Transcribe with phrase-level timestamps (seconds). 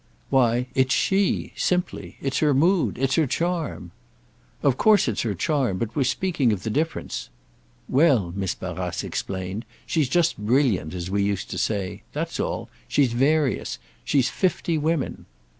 [0.31, 2.17] "Why, it's she—simply.
[2.21, 2.97] It's her mood.
[2.97, 3.91] It's her charm."
[4.63, 7.29] "Of course it's her charm, but we're speaking of the difference."
[7.87, 12.01] "Well," Miss Barrace explained, "she's just brilliant, as we used to say.
[12.13, 12.67] That's all.
[12.87, 13.77] She's various.
[14.03, 15.27] She's fifty women."